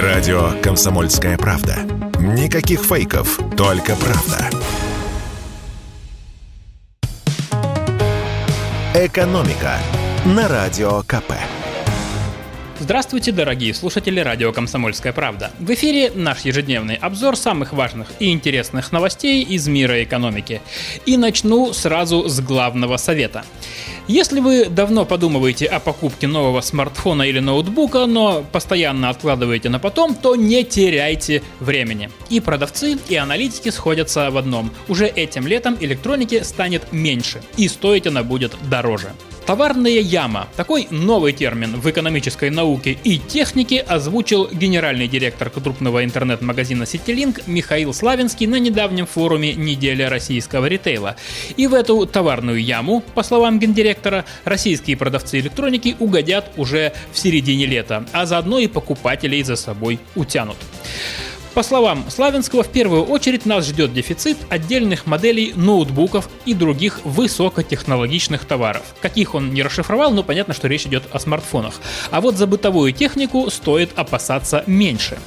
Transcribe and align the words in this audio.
Радио 0.00 0.52
«Комсомольская 0.62 1.36
правда». 1.36 1.76
Никаких 2.18 2.80
фейков, 2.80 3.38
только 3.58 3.94
правда. 3.94 4.48
«Экономика» 8.94 9.76
на 10.24 10.48
Радио 10.48 11.02
КП. 11.02 11.34
Здравствуйте, 12.82 13.30
дорогие 13.30 13.74
слушатели 13.74 14.18
радио 14.18 14.52
«Комсомольская 14.52 15.12
правда». 15.12 15.52
В 15.60 15.72
эфире 15.72 16.10
наш 16.16 16.40
ежедневный 16.40 16.96
обзор 16.96 17.36
самых 17.36 17.72
важных 17.72 18.08
и 18.18 18.32
интересных 18.32 18.90
новостей 18.90 19.44
из 19.44 19.68
мира 19.68 20.02
экономики. 20.02 20.60
И 21.06 21.16
начну 21.16 21.72
сразу 21.72 22.28
с 22.28 22.40
главного 22.40 22.96
совета. 22.96 23.44
Если 24.08 24.40
вы 24.40 24.64
давно 24.64 25.04
подумываете 25.04 25.66
о 25.66 25.78
покупке 25.78 26.26
нового 26.26 26.60
смартфона 26.60 27.22
или 27.22 27.38
ноутбука, 27.38 28.06
но 28.06 28.44
постоянно 28.50 29.10
откладываете 29.10 29.68
на 29.68 29.78
потом, 29.78 30.16
то 30.16 30.34
не 30.34 30.64
теряйте 30.64 31.40
времени. 31.60 32.10
И 32.30 32.40
продавцы, 32.40 32.98
и 33.08 33.14
аналитики 33.14 33.68
сходятся 33.68 34.28
в 34.32 34.36
одном. 34.36 34.72
Уже 34.88 35.06
этим 35.06 35.46
летом 35.46 35.76
электроники 35.80 36.42
станет 36.42 36.92
меньше, 36.92 37.42
и 37.56 37.68
стоить 37.68 38.08
она 38.08 38.24
будет 38.24 38.56
дороже. 38.68 39.12
Товарная 39.46 40.00
яма. 40.00 40.48
Такой 40.56 40.86
новый 40.90 41.32
термин 41.32 41.74
в 41.80 41.90
экономической 41.90 42.48
науке 42.48 42.96
и 43.02 43.18
технике 43.18 43.80
озвучил 43.80 44.48
генеральный 44.52 45.08
директор 45.08 45.50
крупного 45.50 46.04
интернет-магазина 46.04 46.84
CityLink 46.84 47.42
Михаил 47.46 47.92
Славинский 47.92 48.46
на 48.46 48.60
недавнем 48.60 49.04
форуме 49.04 49.54
«Неделя 49.54 50.08
российского 50.08 50.66
ритейла». 50.66 51.16
И 51.56 51.66
в 51.66 51.74
эту 51.74 52.06
товарную 52.06 52.62
яму, 52.62 53.02
по 53.14 53.24
словам 53.24 53.58
гендиректора, 53.58 54.24
российские 54.44 54.96
продавцы 54.96 55.40
электроники 55.40 55.96
угодят 55.98 56.50
уже 56.56 56.92
в 57.12 57.18
середине 57.18 57.66
лета, 57.66 58.06
а 58.12 58.26
заодно 58.26 58.60
и 58.60 58.68
покупателей 58.68 59.42
за 59.42 59.56
собой 59.56 59.98
утянут. 60.14 60.56
По 61.54 61.62
словам 61.62 62.06
Славянского, 62.08 62.62
в 62.62 62.68
первую 62.68 63.04
очередь 63.04 63.44
нас 63.44 63.66
ждет 63.66 63.92
дефицит 63.92 64.38
отдельных 64.48 65.04
моделей 65.04 65.52
ноутбуков 65.54 66.30
и 66.46 66.54
других 66.54 67.00
высокотехнологичных 67.04 68.46
товаров. 68.46 68.82
Каких 69.02 69.34
он 69.34 69.52
не 69.52 69.62
расшифровал, 69.62 70.12
но 70.12 70.22
понятно, 70.22 70.54
что 70.54 70.66
речь 70.66 70.86
идет 70.86 71.02
о 71.12 71.18
смартфонах. 71.18 71.74
А 72.10 72.22
вот 72.22 72.36
за 72.36 72.46
бытовую 72.46 72.92
технику 72.92 73.50
стоит 73.50 73.90
опасаться 73.96 74.64
меньше. 74.66 75.18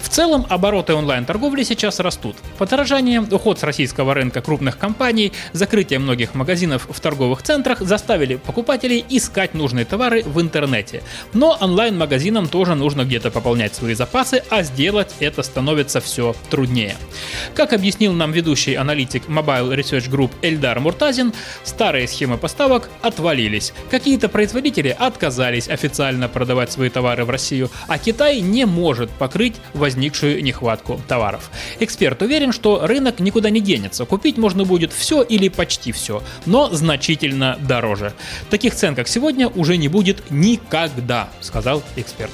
В 0.00 0.08
целом, 0.08 0.46
обороты 0.48 0.94
онлайн-торговли 0.94 1.62
сейчас 1.62 2.00
растут. 2.00 2.36
Подорожание, 2.58 3.20
уход 3.20 3.60
с 3.60 3.62
российского 3.62 4.14
рынка 4.14 4.40
крупных 4.40 4.78
компаний, 4.78 5.32
закрытие 5.52 5.98
многих 5.98 6.34
магазинов 6.34 6.88
в 6.90 7.00
торговых 7.00 7.42
центрах 7.42 7.80
заставили 7.80 8.36
покупателей 8.36 9.04
искать 9.08 9.54
нужные 9.54 9.84
товары 9.84 10.22
в 10.22 10.40
интернете. 10.40 11.02
Но 11.32 11.56
онлайн-магазинам 11.60 12.48
тоже 12.48 12.74
нужно 12.74 13.04
где-то 13.04 13.30
пополнять 13.30 13.74
свои 13.74 13.94
запасы, 13.94 14.42
а 14.50 14.62
сделать 14.62 15.14
это 15.20 15.42
становится 15.42 16.00
все 16.00 16.34
труднее. 16.48 16.96
Как 17.54 17.72
объяснил 17.72 18.12
нам 18.12 18.32
ведущий 18.32 18.74
аналитик 18.74 19.28
Mobile 19.28 19.76
Research 19.76 20.10
Group 20.10 20.30
Эльдар 20.42 20.80
Муртазин, 20.80 21.32
старые 21.62 22.08
схемы 22.08 22.38
поставок 22.38 22.88
отвалились. 23.02 23.72
Какие-то 23.90 24.28
производители 24.28 24.96
отказались 24.98 25.68
официально 25.68 26.28
продавать 26.28 26.72
свои 26.72 26.88
товары 26.88 27.24
в 27.24 27.30
Россию, 27.30 27.70
а 27.86 27.98
Китай 27.98 28.40
не 28.40 28.64
может 28.64 29.10
покрыть 29.10 29.56
возникшие 29.74 29.89
возникшую 29.90 30.42
нехватку 30.44 31.00
товаров. 31.08 31.50
Эксперт 31.80 32.22
уверен, 32.22 32.52
что 32.52 32.86
рынок 32.86 33.18
никуда 33.18 33.50
не 33.50 33.60
денется. 33.60 34.04
Купить 34.04 34.38
можно 34.38 34.64
будет 34.64 34.92
все 34.92 35.22
или 35.22 35.48
почти 35.48 35.90
все, 35.90 36.22
но 36.46 36.70
значительно 36.70 37.58
дороже. 37.60 38.12
Таких 38.50 38.74
цен, 38.76 38.94
как 38.94 39.08
сегодня, 39.08 39.48
уже 39.48 39.76
не 39.76 39.88
будет 39.88 40.30
никогда, 40.30 41.28
сказал 41.40 41.82
эксперт. 41.96 42.30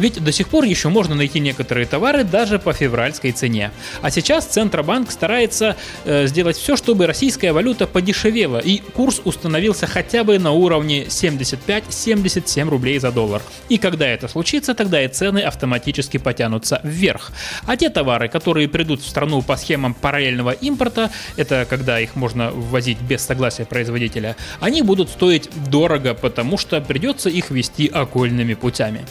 Ведь 0.00 0.22
до 0.22 0.32
сих 0.32 0.48
пор 0.48 0.64
еще 0.64 0.88
можно 0.88 1.14
найти 1.14 1.38
некоторые 1.38 1.86
товары 1.86 2.24
даже 2.24 2.58
по 2.58 2.72
февральской 2.72 3.30
цене. 3.30 3.70
А 4.02 4.10
сейчас 4.10 4.46
Центробанк 4.46 5.10
старается 5.12 5.76
э, 6.04 6.26
сделать 6.26 6.56
все, 6.56 6.76
чтобы 6.76 7.06
российская 7.06 7.52
валюта 7.52 7.86
подешевела 7.86 8.58
и 8.58 8.78
курс 8.78 9.20
установился 9.24 9.86
хотя 9.86 10.24
бы 10.24 10.38
на 10.38 10.50
уровне 10.50 11.04
75-77 11.04 12.68
рублей 12.68 12.98
за 12.98 13.12
доллар. 13.12 13.42
И 13.68 13.78
когда 13.78 14.08
это 14.08 14.26
случится, 14.26 14.74
тогда 14.74 15.00
и 15.04 15.08
цены 15.08 15.40
автоматически 15.40 16.16
потянутся 16.16 16.80
вверх. 16.88 17.32
А 17.66 17.76
те 17.76 17.90
товары, 17.90 18.28
которые 18.28 18.68
придут 18.68 19.02
в 19.02 19.08
страну 19.08 19.42
по 19.42 19.56
схемам 19.56 19.94
параллельного 19.94 20.50
импорта, 20.50 21.10
это 21.36 21.66
когда 21.68 22.00
их 22.00 22.16
можно 22.16 22.50
ввозить 22.50 23.00
без 23.00 23.22
согласия 23.22 23.64
производителя, 23.64 24.36
они 24.60 24.82
будут 24.82 25.10
стоить 25.10 25.48
дорого, 25.70 26.14
потому 26.14 26.58
что 26.58 26.80
придется 26.80 27.28
их 27.28 27.50
вести 27.50 27.86
окольными 27.86 28.54
путями. 28.54 29.04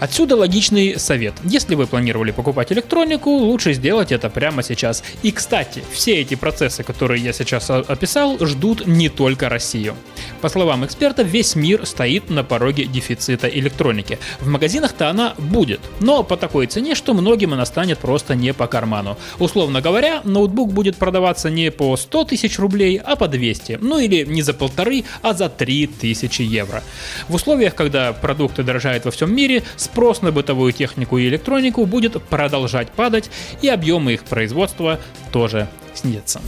Отсюда 0.00 0.36
логичный 0.36 0.98
совет. 0.98 1.34
Если 1.44 1.74
вы 1.74 1.86
планировали 1.86 2.30
покупать 2.30 2.70
электронику, 2.72 3.30
лучше 3.30 3.72
сделать 3.72 4.12
это 4.12 4.30
прямо 4.30 4.62
сейчас. 4.62 5.02
И, 5.22 5.32
кстати, 5.32 5.82
все 5.92 6.20
эти 6.20 6.36
процессы, 6.36 6.84
которые 6.84 7.22
я 7.22 7.32
сейчас 7.32 7.68
описал, 7.70 8.38
ждут 8.40 8.86
не 8.86 9.08
только 9.08 9.48
Россию. 9.48 9.96
По 10.40 10.48
словам 10.48 10.84
эксперта, 10.84 11.22
весь 11.22 11.56
мир 11.56 11.84
стоит 11.84 12.30
на 12.30 12.44
пороге 12.44 12.84
дефицита 12.84 13.48
электроники. 13.48 14.18
В 14.40 14.48
магазинах-то 14.48 15.08
она 15.10 15.34
будет, 15.36 15.80
но 16.00 16.22
по 16.22 16.36
такой 16.36 16.66
цене, 16.66 16.94
что 16.94 17.12
многим 17.12 17.54
она 17.54 17.66
станет 17.66 17.98
просто 17.98 18.36
не 18.36 18.52
по 18.54 18.68
карману. 18.68 19.18
Условно 19.38 19.80
говоря, 19.80 20.20
ноутбук 20.22 20.72
будет 20.72 20.96
продаваться 20.96 21.50
не 21.50 21.72
по 21.72 21.96
100 21.96 22.24
тысяч 22.24 22.58
рублей, 22.58 23.00
а 23.02 23.16
по 23.16 23.26
200. 23.26 23.78
Ну 23.80 23.98
или 23.98 24.24
не 24.24 24.42
за 24.42 24.54
полторы, 24.54 25.04
а 25.22 25.34
за 25.34 25.48
3 25.48 25.88
тысячи 25.88 26.42
евро. 26.42 26.84
В 27.28 27.34
условиях, 27.34 27.74
когда 27.74 28.12
продукты 28.12 28.62
дорожают 28.62 29.04
во 29.04 29.10
всем 29.10 29.34
мире, 29.34 29.64
спрос 29.90 30.22
на 30.22 30.32
бытовую 30.32 30.72
технику 30.72 31.18
и 31.18 31.28
электронику 31.28 31.86
будет 31.86 32.22
продолжать 32.22 32.90
падать, 32.90 33.30
и 33.62 33.68
объемы 33.68 34.14
их 34.14 34.24
производства 34.24 35.00
тоже 35.32 35.68
снизятся. 35.94 36.40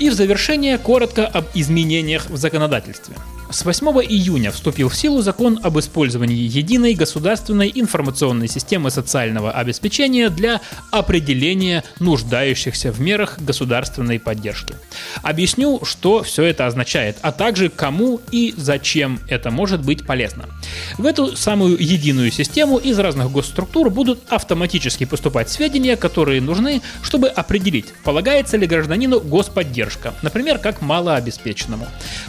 И 0.00 0.10
в 0.10 0.14
завершение 0.14 0.78
коротко 0.78 1.26
об 1.26 1.44
изменениях 1.54 2.30
в 2.30 2.36
законодательстве. 2.36 3.16
С 3.50 3.64
8 3.64 3.86
июня 4.08 4.50
вступил 4.50 4.88
в 4.88 4.96
силу 4.96 5.22
закон 5.22 5.60
об 5.62 5.78
использовании 5.78 6.34
единой 6.34 6.94
государственной 6.94 7.70
информационной 7.72 8.48
системы 8.48 8.90
социального 8.90 9.52
обеспечения 9.52 10.30
для 10.30 10.60
определения 10.90 11.84
нуждающихся 12.00 12.90
в 12.90 13.00
мерах 13.00 13.38
государственной 13.38 14.18
поддержки. 14.18 14.74
Объясню, 15.22 15.84
что 15.84 16.22
все 16.24 16.44
это 16.44 16.66
означает, 16.66 17.18
а 17.22 17.30
также 17.30 17.68
кому 17.68 18.20
и 18.32 18.54
зачем 18.56 19.20
это 19.28 19.52
может 19.52 19.82
быть 19.84 20.04
полезно. 20.04 20.46
В 20.98 21.06
эту 21.06 21.36
самую 21.36 21.76
единую 21.78 22.30
систему 22.30 22.78
из 22.78 22.98
разных 22.98 23.30
госструктур 23.30 23.90
будут 23.90 24.20
автоматически 24.28 25.04
поступать 25.04 25.50
сведения, 25.50 25.96
которые 25.96 26.40
нужны, 26.40 26.82
чтобы 27.02 27.28
определить, 27.28 27.86
полагается 28.04 28.56
ли 28.56 28.66
гражданину 28.66 29.20
господдержка, 29.20 30.14
например, 30.22 30.58
как 30.58 30.80
малообеспеченному. 30.80 31.86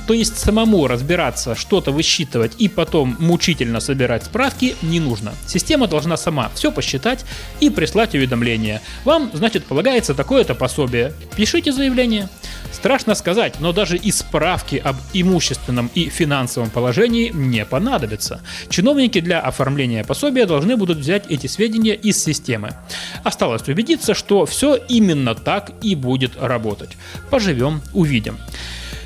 То 0.08 0.14
есть 0.14 0.38
самому 0.38 0.88
разбираться 0.88 1.56
что-то 1.56 1.92
высчитывать 1.92 2.54
и 2.58 2.68
потом 2.68 3.16
мучительно 3.20 3.80
собирать 3.80 4.26
справки 4.26 4.76
не 4.82 5.00
нужно. 5.00 5.34
Система 5.48 5.88
должна 5.88 6.18
сама 6.18 6.52
все 6.56 6.72
посчитать 6.72 7.26
и 7.60 7.70
прислать 7.70 8.16
уведомление. 8.16 8.82
Вам, 9.04 9.30
значит, 9.34 9.66
полагается 9.66 10.14
такое-то 10.14 10.56
пособие. 10.56 11.14
Пишите 11.36 11.72
заявление. 11.72 12.30
Страшно 12.76 13.16
сказать, 13.16 13.62
но 13.62 13.72
даже 13.72 13.96
и 13.96 14.12
справки 14.12 14.76
об 14.76 14.98
имущественном 15.14 15.90
и 15.96 16.10
финансовом 16.10 16.70
положении 16.70 17.32
не 17.34 17.66
понадобятся. 17.66 18.42
Чиновники 18.68 19.22
для 19.22 19.40
оформления 19.40 20.04
пособия 20.04 20.46
должны 20.46 20.76
будут 20.76 20.98
взять 20.98 21.24
эти 21.30 21.48
сведения 21.48 21.96
из 21.96 22.22
системы. 22.22 22.74
Осталось 23.24 23.66
убедиться, 23.70 24.14
что 24.14 24.46
все 24.46 24.76
именно 24.76 25.36
так 25.36 25.72
и 25.82 25.96
будет 25.96 26.34
работать. 26.38 26.98
Поживем, 27.30 27.82
увидим. 27.94 28.38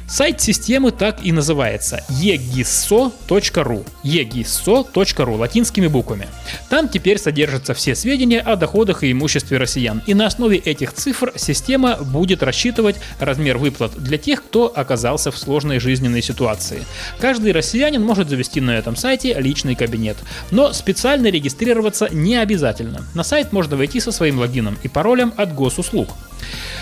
Сайт 0.10 0.42
системы 0.42 0.90
так 0.90 1.24
и 1.24 1.32
называется 1.32 2.04
egisso.ru 2.10 3.86
egisso.ru 4.04 5.38
латинскими 5.38 5.86
буквами. 5.86 6.28
Там 6.68 6.90
теперь 6.90 7.20
содержатся 7.20 7.76
все 7.76 7.94
сведения 7.94 8.40
о 8.40 8.56
доходах 8.56 9.04
и 9.04 9.12
имуществе 9.12 9.60
россиян. 9.60 10.02
И 10.08 10.16
на 10.16 10.26
основе 10.26 10.58
этих 10.58 10.94
цифр 10.94 11.32
система 11.36 11.98
будет 11.98 12.42
рассчитывать 12.42 12.96
размер 13.20 13.60
выплат 13.60 13.92
для 13.98 14.18
тех, 14.18 14.44
кто 14.44 14.74
оказался 14.76 15.30
в 15.30 15.38
сложной 15.38 15.80
жизненной 15.80 16.24
ситуации. 16.24 16.86
Каждый 17.20 17.52
россиянин 17.52 18.04
может 18.04 18.30
завести 18.30 18.62
на 18.62 18.72
этом 18.72 18.96
сайте 18.96 19.40
личный 19.40 19.76
кабинет. 19.76 20.18
Но 20.50 20.74
специально 20.74 21.28
регистрироваться 21.28 22.10
не 22.12 22.36
обязательно. 22.36 23.06
На 23.14 23.24
сайт 23.24 23.52
можно 23.52 23.78
войти 23.78 24.00
со 24.00 24.12
своим 24.12 24.40
логином 24.40 24.76
и 24.82 24.88
паролем 24.88 25.36
от 25.38 25.54
госуслуг. 25.54 26.10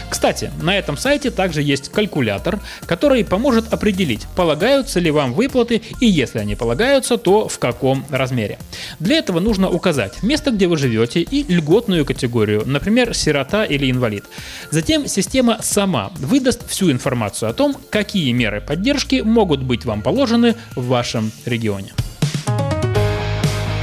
Кстати, 0.09 0.51
на 0.62 0.77
этом 0.77 0.98
сайте 0.98 1.31
также 1.31 1.62
есть 1.62 1.89
калькулятор, 1.89 2.59
который 2.86 3.25
поможет 3.25 3.74
определить, 3.74 4.25
полагаются 4.36 5.00
ли 5.00 5.12
вам 5.12 5.33
выплаты 5.33 5.81
и 6.00 6.06
если 6.06 6.39
они 6.39 6.56
полагаются, 6.56 7.18
то 7.18 7.48
в 7.48 7.59
каком 7.59 8.06
размере. 8.09 8.57
Для 9.00 9.18
этого 9.18 9.39
нужно 9.39 9.69
указать 9.69 10.24
место, 10.24 10.51
где 10.51 10.68
вы 10.68 10.77
живете 10.77 11.21
и 11.21 11.44
льготную 11.51 12.06
категорию, 12.06 12.63
например, 12.65 13.13
сирота 13.13 13.65
или 13.65 13.92
инвалид. 13.92 14.25
Затем 14.71 15.07
система 15.07 15.59
сама 15.62 16.12
выдаст 16.18 16.69
всю 16.69 16.92
информацию 16.92 17.50
о 17.50 17.54
том, 17.54 17.75
какие 17.89 18.31
меры 18.31 18.62
поддержки 18.62 19.21
могут 19.24 19.62
быть 19.62 19.86
вам 19.86 20.01
положены 20.01 20.56
в 20.75 20.88
вашем 20.88 21.31
регионе. 21.45 21.94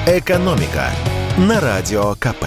Экономика 0.07 0.91
на 1.39 1.61
Радио 1.61 2.15
КП. 2.15 2.45